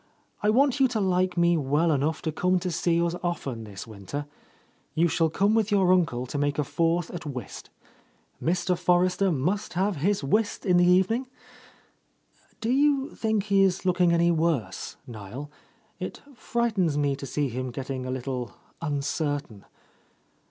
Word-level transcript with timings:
I 0.41 0.49
want 0.49 0.79
you 0.79 0.87
to 0.87 0.99
like 0.99 1.37
me 1.37 1.55
well 1.57 1.91
enough 1.91 2.23
to 2.23 2.31
come 2.31 2.57
to 2.61 2.71
see 2.71 2.99
us 2.99 3.13
often 3.21 3.65
this 3.65 3.85
winter. 3.85 4.25
You 4.95 5.07
shall—. 5.07 5.29
39— 5.29 5.29
A 5.29 5.29
Lost 5.29 5.35
Lady 5.35 5.37
come 5.37 5.53
with 5.57 5.71
your 5.71 5.93
uncle 5.93 6.25
to 6.25 6.37
make 6.39 6.57
a 6.57 6.63
fourth 6.63 7.11
at 7.11 7.25
whist. 7.27 7.69
Mr. 8.43 8.75
Forrester 8.75 9.31
must 9.31 9.73
have 9.73 9.97
his 9.97 10.23
whist 10.23 10.65
in 10.65 10.77
the 10.77 10.85
eve 10.85 11.11
ning. 11.11 11.27
Do 12.61 12.71
you 12.71 13.11
think 13.13 13.43
he 13.43 13.61
is 13.61 13.85
looking 13.85 14.11
any 14.11 14.31
worse, 14.31 14.97
■Niel? 15.07 15.49
It 15.99 16.23
frightens 16.33 16.97
me 16.97 17.15
to 17.15 17.27
see 17.27 17.49
him 17.49 17.69
getting 17.69 18.07
a 18.07 18.09
little 18.09 18.53
uncertain. 18.81 19.65